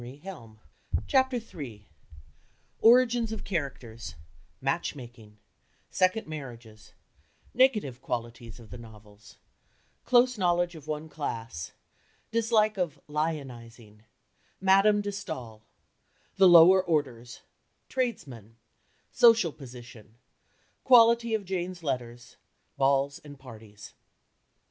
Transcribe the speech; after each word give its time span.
III 0.03 0.19
CONTACT 0.97 1.31
WITH 1.31 1.53
LIFE 1.53 1.83
Origins 2.79 3.31
of 3.31 3.43
characters 3.43 4.15
Matchmaking 4.59 5.37
Second 5.91 6.25
marriages 6.25 6.93
Negative 7.53 8.01
qualities 8.01 8.59
of 8.59 8.71
the 8.71 8.79
novels 8.79 9.37
Close 10.03 10.39
knowledge 10.39 10.73
of 10.73 10.87
one 10.87 11.07
class 11.07 11.73
Dislike 12.31 12.79
of 12.79 12.99
"lionizing" 13.07 14.01
Madame 14.59 15.01
de 15.01 15.11
Staël 15.11 15.61
The 16.35 16.49
"lower 16.49 16.81
orders" 16.83 17.41
Tradesmen 17.87 18.55
Social 19.11 19.51
position 19.51 20.17
Quality 20.83 21.35
of 21.35 21.45
Jane's 21.45 21.83
letters 21.83 22.37
Balls 22.75 23.19
and 23.19 23.37
parties. 23.37 23.93